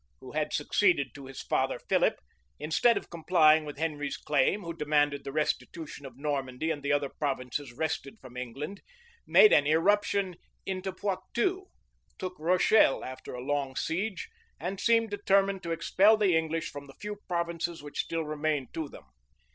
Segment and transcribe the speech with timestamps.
[0.19, 2.15] who had succeeded to his father Philip,
[2.57, 7.07] instead of complying with Henry's claim, who demanded the restitution of Normandy and the other
[7.19, 8.81] provinces wrested from England,
[9.27, 11.65] made an irruption into Poictou,
[12.17, 14.27] took Rochelle[*] after a long siege,
[14.59, 18.89] and seemed determined to expel the English from the few provinces which still remained to
[18.89, 19.05] them.